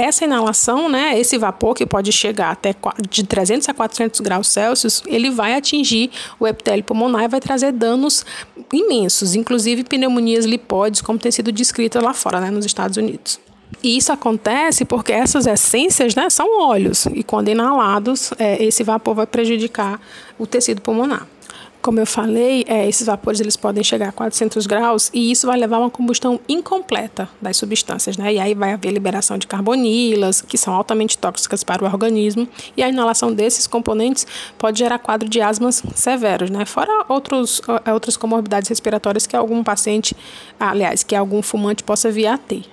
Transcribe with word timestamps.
essa 0.00 0.24
inalação, 0.24 0.88
né, 0.88 1.18
esse 1.18 1.36
vapor 1.38 1.74
que 1.74 1.86
pode 1.86 2.12
chegar 2.12 2.50
até 2.50 2.74
de 3.08 3.24
300 3.24 3.68
a 3.68 3.74
400 3.74 4.20
graus 4.20 4.48
Celsius, 4.48 5.02
ele 5.06 5.30
vai 5.30 5.54
atingir 5.54 6.10
o 6.38 6.46
epitélio 6.46 6.84
pulmonar 6.84 7.24
e 7.24 7.28
vai 7.28 7.40
trazer 7.40 7.72
danos 7.72 8.24
imensos, 8.72 9.34
inclusive 9.34 9.84
pneumonias 9.84 10.44
lipóides, 10.44 11.00
como 11.00 11.18
tem 11.18 11.30
sido 11.30 11.50
descrita 11.52 12.00
lá 12.00 12.14
fora, 12.14 12.40
né, 12.40 12.50
nos 12.50 12.64
Estados 12.64 12.96
Unidos. 12.96 13.40
E 13.82 13.96
isso 13.96 14.12
acontece 14.12 14.84
porque 14.84 15.12
essas 15.12 15.46
essências 15.46 16.14
né, 16.14 16.28
são 16.28 16.60
óleos, 16.60 17.06
e 17.06 17.22
quando 17.22 17.48
inalados, 17.48 18.32
é, 18.38 18.62
esse 18.62 18.82
vapor 18.82 19.14
vai 19.14 19.26
prejudicar 19.26 20.00
o 20.38 20.46
tecido 20.46 20.80
pulmonar. 20.82 21.26
Como 21.82 21.98
eu 21.98 22.06
falei, 22.06 22.62
é, 22.68 22.86
esses 22.86 23.06
vapores 23.06 23.40
eles 23.40 23.56
podem 23.56 23.82
chegar 23.82 24.10
a 24.10 24.12
400 24.12 24.66
graus 24.66 25.10
e 25.14 25.30
isso 25.30 25.46
vai 25.46 25.58
levar 25.58 25.76
a 25.76 25.80
uma 25.80 25.90
combustão 25.90 26.38
incompleta 26.46 27.26
das 27.40 27.56
substâncias, 27.56 28.18
né? 28.18 28.34
E 28.34 28.38
aí 28.38 28.52
vai 28.52 28.74
haver 28.74 28.92
liberação 28.92 29.38
de 29.38 29.46
carbonilas, 29.46 30.42
que 30.42 30.58
são 30.58 30.74
altamente 30.74 31.16
tóxicas 31.16 31.64
para 31.64 31.82
o 31.82 31.86
organismo, 31.86 32.46
e 32.76 32.82
a 32.82 32.88
inalação 32.88 33.32
desses 33.32 33.66
componentes 33.66 34.26
pode 34.58 34.78
gerar 34.78 34.98
quadro 34.98 35.26
de 35.26 35.40
asmas 35.40 35.82
severos, 35.94 36.50
né? 36.50 36.66
Fora 36.66 37.06
outros, 37.08 37.62
outras 37.90 38.14
comorbidades 38.14 38.68
respiratórias 38.68 39.26
que 39.26 39.34
algum 39.34 39.64
paciente, 39.64 40.14
aliás, 40.58 41.02
que 41.02 41.16
algum 41.16 41.40
fumante 41.40 41.82
possa 41.82 42.10
vir 42.10 42.26
a 42.26 42.36
ter. 42.36 42.62